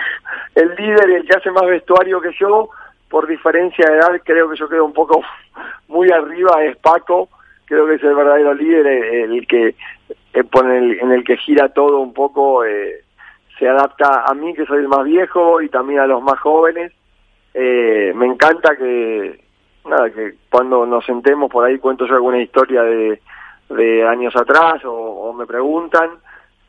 el 0.57 0.75
líder, 0.75 1.09
el 1.09 1.27
que 1.27 1.39
hace 1.39 1.51
más 1.51 1.65
vestuario 1.65 2.21
que 2.21 2.33
yo, 2.39 2.69
por 3.11 3.27
diferencia 3.27 3.85
de 3.91 3.97
edad, 3.97 4.21
creo 4.25 4.49
que 4.49 4.57
yo 4.57 4.69
quedo 4.69 4.85
un 4.85 4.95
poco 4.95 5.21
muy 5.89 6.11
arriba, 6.11 6.65
es 6.65 6.77
Paco, 6.79 7.29
creo 7.67 7.87
que 7.87 7.95
es 7.95 8.03
el 8.03 8.15
verdadero 8.15 8.55
líder, 8.55 8.87
el, 8.87 9.47
que 9.47 9.75
eh, 10.33 10.45
en 10.55 11.13
el 11.13 11.25
que 11.25 11.37
gira 11.37 11.69
todo 11.69 12.01
un 12.01 12.15
poco, 12.15 12.65
eh, 12.65 13.05
se 13.59 13.69
adapta 13.69 14.25
a 14.27 14.35
mí 14.35 14.55
que 14.55 14.65
soy 14.65 14.79
el 14.79 14.89
más 14.89 15.05
viejo 15.05 15.61
y 15.61 15.69
también 15.69 16.01
a 16.01 16.07
los 16.07 16.23
más 16.23 16.39
jóvenes. 16.41 16.93
Eh, 17.53 18.13
me 18.15 18.27
encanta 18.27 18.77
que, 18.77 19.41
nada, 19.85 20.11
que 20.11 20.35
cuando 20.49 20.87
nos 20.87 21.05
sentemos 21.05 21.51
por 21.51 21.65
ahí 21.65 21.79
cuento 21.79 22.07
yo 22.07 22.15
alguna 22.15 22.41
historia 22.41 22.83
de, 22.83 23.21
años 24.09 24.35
atrás 24.35 24.83
o, 24.85 25.33
me 25.33 25.47
preguntan, 25.47 26.11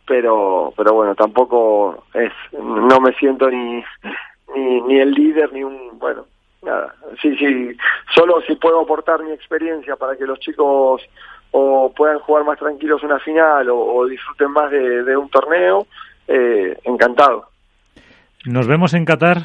pero, 0.06 0.74
pero 0.78 0.94
bueno, 0.94 1.16
tampoco 1.16 2.04
es, 2.14 2.32
no 2.54 3.00
me 3.00 3.14
siento 3.14 3.50
ni, 3.50 3.84
ni, 4.56 4.82
ni 4.82 5.00
el 5.00 5.12
líder 5.12 5.52
ni 5.52 5.64
un, 5.64 5.98
bueno, 5.98 6.26
nada, 6.62 6.96
sí, 7.22 7.36
sí, 7.38 7.76
solo 8.14 8.42
si 8.42 8.56
puedo 8.56 8.82
aportar 8.82 9.24
mi 9.24 9.32
experiencia 9.32 9.96
para 9.96 10.16
que 10.16 10.26
los 10.26 10.40
chicos 10.40 11.02
o 11.52 11.94
puedan 11.96 12.20
jugar 12.20 12.46
más 12.46 12.60
tranquilos 12.60 13.04
una 13.04 13.20
final 13.20 13.68
o, 13.70 14.06
disfruten 14.06 14.52
más 14.52 14.72
de, 14.72 15.04
de 15.04 15.18
un 15.18 15.30
torneo, 15.30 15.86
eh, 16.28 16.78
encantado. 16.84 17.50
¿Nos 18.46 18.68
vemos 18.68 18.94
en 18.94 19.06
Qatar? 19.06 19.38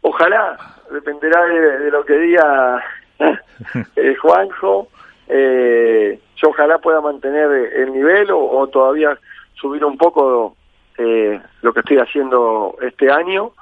Ojalá, 0.00 0.56
dependerá 0.90 1.44
de, 1.46 1.90
lo 1.90 2.04
que 2.04 2.16
diga 2.18 2.84
eh, 3.96 4.14
Juanjo. 4.16 4.88
Eh, 5.28 6.20
yo 6.36 6.48
ojalá 6.48 6.78
pueda 6.78 7.00
mantener 7.00 7.50
el 7.74 7.92
nivel 7.92 8.30
o, 8.30 8.66
todavía 8.68 9.18
subir 9.54 9.84
un 9.84 9.96
poco 9.98 10.56
eh, 10.98 11.40
lo 11.62 11.72
que 11.72 11.80
estoy 11.80 11.98
haciendo 11.98 12.76
este 12.82 13.10
año. 13.10 13.52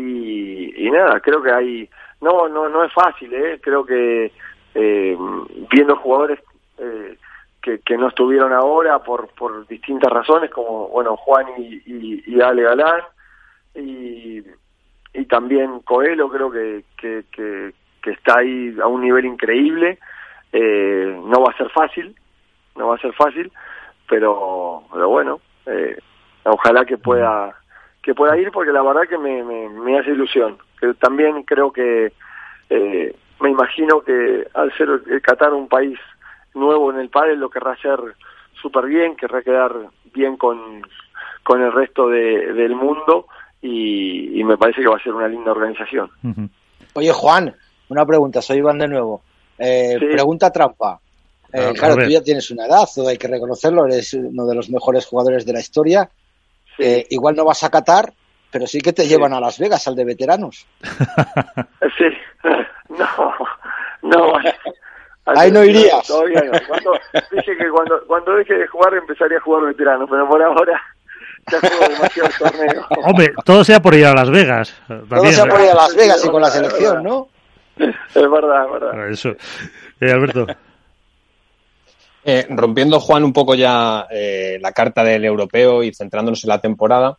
Y, 0.00 0.86
y, 0.86 0.90
nada, 0.90 1.20
creo 1.20 1.42
que 1.42 1.52
hay. 1.52 1.90
No, 2.20 2.48
no, 2.48 2.68
no 2.68 2.84
es 2.84 2.92
fácil, 2.92 3.32
¿eh? 3.32 3.60
Creo 3.62 3.84
que 3.84 4.32
eh, 4.74 5.16
viendo 5.70 5.96
jugadores 5.96 6.38
eh, 6.78 7.16
que, 7.62 7.80
que 7.80 7.96
no 7.96 8.08
estuvieron 8.08 8.52
ahora 8.52 8.98
por, 9.00 9.28
por 9.34 9.66
distintas 9.66 10.10
razones, 10.10 10.50
como 10.50 10.88
bueno 10.88 11.16
Juan 11.16 11.46
y, 11.58 11.82
y, 11.86 12.22
y 12.26 12.40
Ale 12.40 12.62
Galán, 12.62 13.02
y, 13.74 14.42
y 15.12 15.24
también 15.26 15.80
Coelho 15.80 16.28
creo 16.28 16.50
que, 16.50 16.84
que, 16.96 17.24
que, 17.32 17.72
que, 18.02 18.10
está 18.10 18.38
ahí 18.38 18.76
a 18.82 18.86
un 18.86 19.02
nivel 19.02 19.26
increíble. 19.26 19.98
Eh, 20.52 21.20
no 21.24 21.42
va 21.42 21.52
a 21.52 21.56
ser 21.56 21.70
fácil, 21.70 22.16
no 22.76 22.88
va 22.88 22.96
a 22.96 23.00
ser 23.00 23.12
fácil, 23.14 23.52
pero, 24.08 24.82
pero 24.92 25.08
bueno, 25.08 25.40
eh, 25.66 25.96
ojalá 26.44 26.84
que 26.84 26.98
pueda 26.98 27.54
que 28.02 28.14
pueda 28.14 28.36
ir 28.38 28.50
porque 28.50 28.72
la 28.72 28.82
verdad 28.82 29.08
que 29.08 29.18
me, 29.18 29.42
me, 29.42 29.68
me 29.68 29.98
hace 29.98 30.10
ilusión. 30.10 30.58
Que 30.78 30.94
también 30.94 31.42
creo 31.42 31.72
que 31.72 32.12
eh, 32.70 33.14
me 33.40 33.50
imagino 33.50 34.00
que 34.00 34.46
al 34.54 34.72
ser 34.76 34.88
el 35.06 35.22
Qatar 35.22 35.52
un 35.52 35.68
país 35.68 35.98
nuevo 36.54 36.90
en 36.90 36.98
el 36.98 37.10
pádel 37.10 37.40
lo 37.40 37.50
querrá 37.50 37.72
hacer 37.72 37.98
súper 38.60 38.86
bien, 38.86 39.16
querrá 39.16 39.42
quedar 39.42 39.74
bien 40.12 40.36
con, 40.36 40.82
con 41.42 41.62
el 41.62 41.72
resto 41.72 42.08
de, 42.08 42.52
del 42.52 42.74
mundo 42.74 43.26
y, 43.62 44.42
me 44.44 44.56
parece 44.56 44.80
que 44.80 44.88
va 44.88 44.96
a 44.96 45.02
ser 45.02 45.12
una 45.12 45.28
linda 45.28 45.52
organización. 45.52 46.10
Oye, 46.94 47.12
Juan, 47.12 47.54
una 47.88 48.04
pregunta, 48.06 48.42
soy 48.42 48.58
Iván 48.58 48.78
de 48.78 48.88
nuevo. 48.88 49.22
Eh, 49.58 49.96
Pregunta 49.98 50.50
trampa. 50.50 50.98
Eh, 51.52 51.72
claro, 51.76 51.96
tú 51.96 52.08
ya 52.08 52.22
tienes 52.22 52.50
una 52.50 52.66
edad, 52.66 52.88
hay 53.06 53.18
que 53.18 53.28
reconocerlo, 53.28 53.84
eres 53.86 54.14
uno 54.14 54.46
de 54.46 54.54
los 54.54 54.70
mejores 54.70 55.06
jugadores 55.06 55.44
de 55.44 55.52
la 55.52 55.60
historia. 55.60 56.10
Eh, 56.78 57.06
igual 57.10 57.36
no 57.36 57.44
vas 57.44 57.62
a 57.64 57.70
Qatar, 57.70 58.12
pero 58.50 58.66
sí 58.66 58.80
que 58.80 58.92
te 58.92 59.06
llevan 59.06 59.32
a 59.32 59.40
Las 59.40 59.58
Vegas, 59.58 59.86
al 59.88 59.96
de 59.96 60.04
veteranos. 60.04 60.66
sí, 61.98 62.04
no, 62.88 63.34
no. 64.02 64.32
Ahí 65.26 65.52
no 65.52 65.62
irías. 65.62 66.06
Todavía 66.06 66.42
no. 66.42 66.58
Cuando, 66.66 66.92
dije 67.30 67.56
que 67.56 67.70
cuando, 67.70 68.02
cuando 68.06 68.34
deje 68.34 68.54
de 68.54 68.66
jugar 68.66 68.94
empezaría 68.94 69.38
a 69.38 69.40
jugar 69.40 69.64
veterano, 69.64 70.06
pero 70.08 70.28
por 70.28 70.42
ahora 70.42 70.80
Hombre, 73.04 73.32
todo 73.44 73.64
sea 73.64 73.80
por 73.80 73.94
ir 73.94 74.06
a 74.06 74.14
Las 74.14 74.30
Vegas. 74.30 74.74
todo 74.86 75.26
sea 75.26 75.46
por 75.46 75.60
ir 75.60 75.70
a 75.70 75.74
Las 75.74 75.96
Vegas 75.96 76.24
y 76.24 76.28
con 76.28 76.42
la 76.42 76.50
selección, 76.50 77.02
¿no? 77.02 77.28
Es 77.76 78.30
verdad, 78.30 78.66
es 78.66 78.72
verdad. 78.72 79.08
Eso. 79.08 79.30
Eh, 80.00 80.10
Alberto. 80.10 80.46
Eh, 82.24 82.46
rompiendo, 82.50 83.00
Juan, 83.00 83.24
un 83.24 83.32
poco 83.32 83.54
ya 83.54 84.06
eh, 84.10 84.58
la 84.60 84.72
carta 84.72 85.02
del 85.02 85.24
europeo 85.24 85.82
y 85.82 85.94
centrándonos 85.94 86.44
en 86.44 86.48
la 86.48 86.60
temporada. 86.60 87.18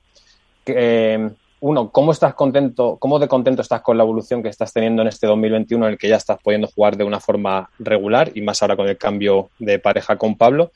uno, 1.59 1.89
¿cómo 1.89 2.11
estás 2.11 2.33
contento, 2.33 2.97
cómo 2.99 3.19
de 3.19 3.27
contento 3.27 3.61
estás 3.61 3.81
con 3.81 3.97
la 3.97 4.03
evolución 4.03 4.41
que 4.43 4.49
estás 4.49 4.73
teniendo 4.73 5.01
en 5.01 5.07
este 5.07 5.27
2021 5.27 5.85
en 5.85 5.91
el 5.93 5.97
que 5.97 6.09
ya 6.09 6.17
estás 6.17 6.39
pudiendo 6.41 6.67
jugar 6.67 6.97
de 6.97 7.03
una 7.03 7.19
forma 7.19 7.69
regular 7.79 8.31
y 8.33 8.41
más 8.41 8.61
ahora 8.61 8.75
con 8.75 8.87
el 8.87 8.97
cambio 8.97 9.49
de 9.59 9.79
pareja 9.79 10.17
con 10.17 10.35
Pablo? 10.35 10.71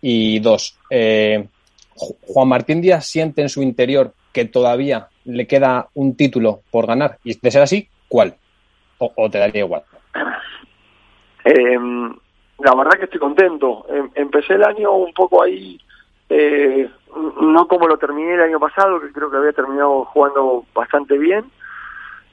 Y 0.00 0.38
dos, 0.40 0.76
eh, 0.90 1.46
Juan 1.94 2.48
Martín 2.48 2.80
Díaz 2.80 3.06
siente 3.06 3.42
en 3.42 3.48
su 3.48 3.62
interior 3.62 4.12
que 4.32 4.44
todavía 4.44 5.08
le 5.24 5.46
queda 5.46 5.88
un 5.94 6.16
título 6.16 6.60
por 6.70 6.86
ganar? 6.86 7.18
Y 7.24 7.38
de 7.40 7.50
ser 7.50 7.62
así, 7.62 7.88
¿cuál? 8.08 8.34
¿O, 8.98 9.30
te 9.30 9.38
daría 9.38 9.64
igual? 9.64 9.82
Eh, 11.44 11.78
la 12.58 12.74
verdad 12.74 12.98
que 12.98 13.04
estoy 13.04 13.20
contento. 13.20 13.86
Em, 13.88 14.10
empecé 14.14 14.54
el 14.54 14.64
año 14.64 14.92
un 14.92 15.12
poco 15.12 15.42
ahí, 15.42 15.80
eh, 16.28 16.88
no 17.40 17.68
como 17.68 17.86
lo 17.86 17.98
terminé 17.98 18.34
el 18.34 18.42
año 18.42 18.60
pasado, 18.60 19.00
que 19.00 19.12
creo 19.12 19.30
que 19.30 19.36
había 19.36 19.52
terminado 19.52 20.04
jugando 20.06 20.64
bastante 20.74 21.18
bien. 21.18 21.44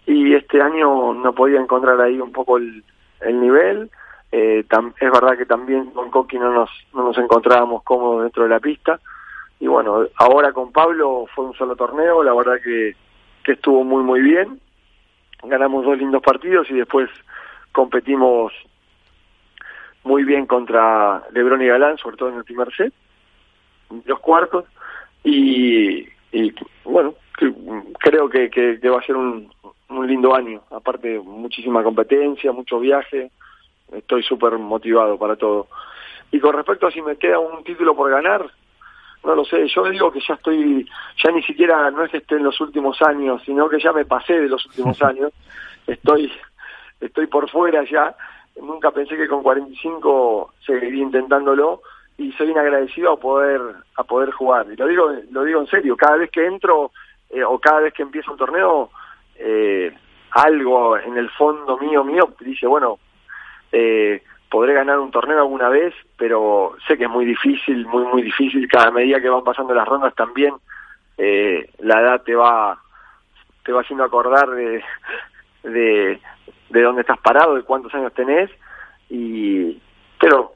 Y 0.05 0.33
este 0.33 0.61
año 0.61 1.13
no 1.13 1.33
podía 1.33 1.59
encontrar 1.59 1.99
ahí 2.01 2.19
un 2.19 2.31
poco 2.31 2.57
el, 2.57 2.83
nivel. 3.21 3.89
Eh, 4.31 4.65
es 4.99 5.11
verdad 5.11 5.37
que 5.37 5.45
también 5.45 5.91
con 5.91 6.09
Coqui 6.09 6.39
no 6.39 6.51
nos, 6.51 6.69
no 6.93 7.03
nos 7.03 7.17
encontrábamos 7.17 7.83
cómodos 7.83 8.23
dentro 8.23 8.43
de 8.43 8.49
la 8.49 8.59
pista 8.59 8.99
y 9.61 9.67
bueno, 9.67 10.07
ahora 10.15 10.51
con 10.53 10.71
Pablo 10.71 11.27
fue 11.35 11.45
un 11.45 11.53
solo 11.53 11.75
torneo, 11.75 12.23
la 12.23 12.33
verdad 12.33 12.55
que, 12.63 12.95
que 13.43 13.51
estuvo 13.51 13.83
muy 13.83 14.03
muy 14.03 14.19
bien, 14.19 14.59
ganamos 15.43 15.85
dos 15.85 15.99
lindos 15.99 16.23
partidos 16.23 16.67
y 16.71 16.73
después 16.73 17.07
competimos 17.71 18.51
muy 20.03 20.24
bien 20.24 20.46
contra 20.46 21.24
Lebron 21.31 21.62
y 21.62 21.67
Galán, 21.67 21.98
sobre 21.98 22.17
todo 22.17 22.29
en 22.29 22.38
el 22.38 22.43
primer 22.43 22.74
set, 22.75 22.93
los 24.05 24.20
cuartos, 24.20 24.65
y, 25.24 26.08
y 26.31 26.53
bueno, 26.84 27.15
creo 28.00 28.29
que, 28.29 28.50
que, 28.50 28.89
va 28.89 29.00
a 29.00 29.05
ser 29.05 29.15
un, 29.15 29.51
un 29.89 30.08
lindo 30.08 30.34
año, 30.36 30.62
aparte 30.72 31.20
muchísima 31.20 31.84
competencia, 31.84 32.51
mucho 32.51 32.79
viaje, 32.79 33.31
estoy 33.91 34.24
súper 34.24 34.58
motivado 34.58 35.17
para 35.17 35.36
todo. 35.36 35.67
Y 36.31 36.39
con 36.39 36.55
respecto 36.55 36.88
a 36.88 36.91
si 36.91 37.01
me 37.01 37.17
queda 37.17 37.39
un 37.39 37.63
título 37.63 37.96
por 37.96 38.10
ganar, 38.10 38.50
no 39.24 39.36
lo 39.36 39.46
sé, 39.46 39.67
yo 39.67 39.84
digo 39.89 40.12
que 40.12 40.20
ya 40.27 40.34
estoy, 40.34 40.88
ya 41.24 41.31
ni 41.31 41.43
siquiera 41.43 41.91
no 41.91 42.03
es 42.03 42.12
que 42.12 42.17
esté 42.17 42.36
en 42.36 42.43
los 42.43 42.60
últimos 42.60 43.01
años, 43.01 43.41
sino 43.46 43.70
que 43.70 43.79
ya 43.79 43.91
me 43.91 44.05
pasé 44.05 44.39
de 44.39 44.50
los 44.50 44.65
últimos 44.65 45.01
años, 45.03 45.31
estoy, 45.86 46.31
estoy 47.00 47.27
por 47.27 47.50
fuera 47.50 47.84
ya, 47.84 48.15
nunca 48.61 48.91
pensé 48.91 49.17
que 49.17 49.27
con 49.27 49.43
45 49.43 50.53
seguiría 50.65 51.03
intentándolo 51.03 51.81
y 52.17 52.31
soy 52.33 52.51
inagradecido 52.51 53.13
a 53.13 53.19
poder, 53.19 53.61
a 53.95 54.03
poder 54.03 54.31
jugar, 54.31 54.67
y 54.71 54.75
lo 54.75 54.87
digo, 54.87 55.11
lo 55.31 55.43
digo 55.43 55.61
en 55.61 55.67
serio, 55.67 55.97
cada 55.97 56.17
vez 56.17 56.29
que 56.29 56.45
entro 56.45 56.91
eh, 57.29 57.43
o 57.43 57.59
cada 57.59 57.81
vez 57.81 57.93
que 57.93 58.03
empiezo 58.03 58.31
un 58.31 58.37
torneo, 58.37 58.89
eh, 59.35 59.91
algo 60.31 60.97
en 60.97 61.17
el 61.17 61.29
fondo 61.31 61.77
mío, 61.77 62.03
mío, 62.03 62.33
dice, 62.39 62.67
bueno, 62.67 62.99
eh, 63.71 64.21
podré 64.49 64.73
ganar 64.73 64.99
un 64.99 65.11
torneo 65.11 65.39
alguna 65.39 65.69
vez, 65.69 65.93
pero 66.17 66.75
sé 66.87 66.97
que 66.97 67.05
es 67.05 67.09
muy 67.09 67.25
difícil, 67.25 67.85
muy, 67.87 68.03
muy 68.03 68.21
difícil. 68.21 68.67
Cada 68.67 68.91
medida 68.91 69.21
que 69.21 69.29
van 69.29 69.43
pasando 69.43 69.73
las 69.73 69.87
rondas 69.87 70.13
también 70.13 70.53
la 71.17 72.01
edad 72.01 72.23
te 72.23 72.33
va 72.33 72.81
te 73.63 73.71
va 73.71 73.81
haciendo 73.81 74.03
acordar 74.03 74.49
de, 75.63 76.19
de 76.71 76.81
dónde 76.81 77.01
estás 77.01 77.19
parado, 77.19 77.55
de 77.55 77.63
cuántos 77.63 77.93
años 77.93 78.13
tenés, 78.13 78.49
y 79.09 79.79
pero 80.19 80.53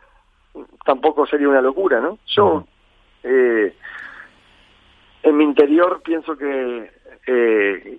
tampoco 0.86 1.26
sería 1.26 1.50
una 1.50 1.62
locura, 1.62 2.00
¿no? 2.00 2.18
Yo 2.28 2.66
eh, 3.24 3.76
en 5.24 5.38
mi 5.38 5.44
interior 5.44 6.02
pienso 6.04 6.38
que 6.38 6.92
eh, 7.28 7.98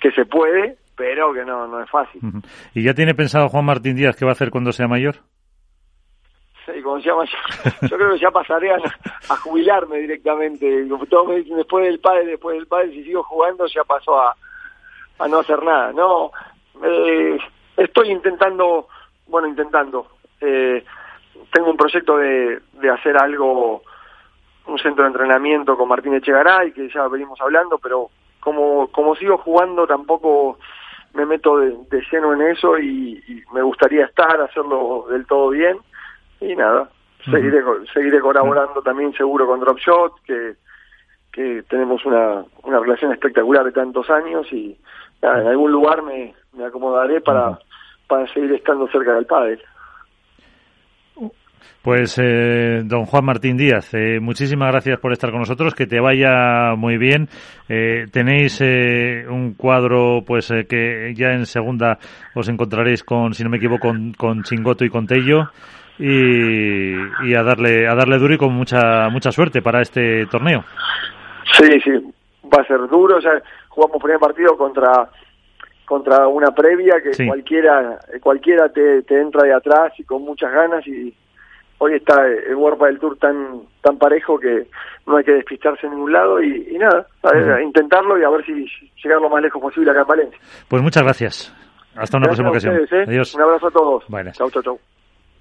que 0.00 0.10
se 0.12 0.26
puede, 0.26 0.76
pero 0.96 1.32
que 1.32 1.44
no, 1.44 1.66
no 1.68 1.80
es 1.82 1.88
fácil. 1.88 2.20
¿Y 2.74 2.82
ya 2.82 2.92
tiene 2.92 3.14
pensado 3.14 3.48
Juan 3.48 3.64
Martín 3.64 3.94
Díaz 3.94 4.16
qué 4.16 4.24
va 4.24 4.32
a 4.32 4.32
hacer 4.32 4.50
cuando 4.50 4.72
sea 4.72 4.88
mayor? 4.88 5.16
Sí, 6.66 6.80
como 6.82 7.00
se 7.00 7.08
llama, 7.08 7.24
yo, 7.24 7.96
creo 7.96 8.12
que 8.12 8.20
ya 8.20 8.30
pasaré 8.30 8.72
a, 8.72 9.36
jubilarme 9.36 9.98
directamente. 9.98 10.86
Todos 11.08 11.28
me 11.28 11.36
dicen, 11.36 11.56
después 11.56 11.84
del 11.84 11.98
padre, 11.98 12.26
después 12.26 12.56
del 12.56 12.66
padre, 12.66 12.90
si 12.90 13.02
sigo 13.04 13.22
jugando 13.24 13.66
ya 13.66 13.82
pasó 13.84 14.20
a, 14.20 14.36
a 15.18 15.28
no 15.28 15.40
hacer 15.40 15.62
nada. 15.62 15.92
No, 15.92 16.30
eh, 16.82 17.38
estoy 17.76 18.10
intentando, 18.10 18.88
bueno, 19.26 19.48
intentando. 19.48 20.06
Eh, 20.40 20.84
tengo 21.52 21.70
un 21.70 21.76
proyecto 21.76 22.16
de, 22.16 22.60
de 22.72 22.90
hacer 22.90 23.16
algo, 23.16 23.82
un 24.66 24.78
centro 24.78 25.04
de 25.04 25.10
entrenamiento 25.10 25.76
con 25.76 25.88
Martín 25.88 26.14
Echegaray, 26.14 26.72
que 26.72 26.88
ya 26.88 27.08
venimos 27.08 27.40
hablando, 27.40 27.78
pero 27.78 28.10
como, 28.40 28.88
como 28.88 29.14
sigo 29.16 29.38
jugando 29.38 29.86
tampoco 29.86 30.58
me 31.14 31.26
meto 31.26 31.58
de, 31.58 31.76
lleno 32.10 32.32
en 32.32 32.42
eso 32.42 32.78
y, 32.78 33.22
me 33.52 33.62
gustaría 33.62 34.06
estar, 34.06 34.40
hacerlo 34.40 35.06
del 35.10 35.26
todo 35.26 35.50
bien 35.50 35.76
y 36.40 36.56
nada, 36.56 36.90
seguiré, 37.24 37.62
seguiré 37.92 38.20
colaborando 38.20 38.82
también 38.82 39.12
seguro 39.12 39.46
con 39.46 39.60
Dropshot, 39.60 40.22
que, 40.24 40.54
que 41.30 41.62
tenemos 41.68 42.04
una, 42.06 42.44
una 42.64 42.80
relación 42.80 43.12
espectacular 43.12 43.64
de 43.64 43.72
tantos 43.72 44.08
años 44.10 44.50
y 44.52 44.76
en 45.20 45.46
algún 45.46 45.70
lugar 45.70 46.02
me, 46.02 46.34
me 46.52 46.64
acomodaré 46.64 47.20
para, 47.20 47.58
para 48.06 48.26
seguir 48.32 48.52
estando 48.52 48.86
cerca 48.88 49.14
del 49.14 49.26
padre. 49.26 49.58
Pues 51.82 52.16
eh, 52.22 52.82
don 52.84 53.06
Juan 53.06 53.24
Martín 53.24 53.56
Díaz, 53.56 53.92
eh, 53.92 54.20
muchísimas 54.20 54.70
gracias 54.70 55.00
por 55.00 55.12
estar 55.12 55.32
con 55.32 55.40
nosotros, 55.40 55.74
que 55.74 55.88
te 55.88 55.98
vaya 55.98 56.76
muy 56.76 56.96
bien. 56.96 57.28
Eh, 57.68 58.06
tenéis 58.12 58.60
eh, 58.60 59.24
un 59.28 59.54
cuadro 59.54 60.22
pues 60.24 60.48
eh, 60.52 60.64
que 60.68 61.12
ya 61.16 61.32
en 61.32 61.44
segunda 61.44 61.98
os 62.36 62.48
encontraréis 62.48 63.02
con, 63.02 63.34
si 63.34 63.42
no 63.42 63.50
me 63.50 63.56
equivoco, 63.56 63.88
con, 63.88 64.12
con 64.12 64.44
Chingoto 64.44 64.84
y 64.84 64.90
con 64.90 65.08
Tello 65.08 65.50
y, 65.98 66.94
y, 66.94 67.34
a 67.34 67.42
darle 67.42 67.88
a 67.88 67.96
darle 67.96 68.18
duro 68.18 68.34
y 68.34 68.38
con 68.38 68.52
mucha 68.54 69.08
mucha 69.10 69.32
suerte 69.32 69.60
para 69.60 69.80
este 69.82 70.26
torneo. 70.26 70.64
Sí, 71.58 71.80
sí, 71.80 71.90
va 72.44 72.62
a 72.62 72.66
ser 72.66 72.78
duro. 72.88 73.18
Ya 73.18 73.42
jugamos 73.68 74.00
primer 74.00 74.20
partido 74.20 74.56
contra 74.56 75.10
contra 75.92 76.26
una 76.26 76.52
previa 76.52 77.02
que 77.02 77.26
cualquiera 77.26 77.98
cualquiera 78.22 78.70
te, 78.70 79.02
te 79.02 79.20
entra 79.20 79.42
de 79.42 79.52
atrás 79.52 79.92
y 79.98 80.04
con 80.04 80.22
muchas 80.22 80.50
ganas 80.50 80.86
y 80.86 81.14
hoy 81.76 81.96
está 81.96 82.26
el 82.26 82.54
World 82.54 82.82
del 82.82 82.98
Tour 82.98 83.18
tan 83.18 83.60
tan 83.82 83.98
parejo 83.98 84.38
que 84.38 84.68
no 85.06 85.18
hay 85.18 85.24
que 85.24 85.34
despistarse 85.34 85.86
en 85.86 85.92
ningún 85.92 86.10
lado 86.10 86.42
y, 86.42 86.78
nada, 86.78 87.06
a 87.24 87.60
intentarlo 87.60 88.18
y 88.18 88.24
a 88.24 88.30
ver 88.30 88.42
si 88.46 88.66
llegar 89.04 89.20
lo 89.20 89.28
más 89.28 89.42
lejos 89.42 89.60
posible 89.60 89.90
acá 89.90 90.00
en 90.00 90.06
Valencia. 90.06 90.38
Pues 90.66 90.80
muchas 90.80 91.02
gracias. 91.02 91.54
Hasta 91.94 92.16
una 92.16 92.24
próxima 92.24 92.48
ocasión. 92.48 92.74
¿eh? 92.90 93.04
Adiós. 93.06 93.34
Un 93.34 93.42
abrazo 93.42 93.66
a 93.66 93.70
todos. 93.70 94.04
Chau, 94.32 94.50
chau, 94.50 94.62
chau. 94.62 94.78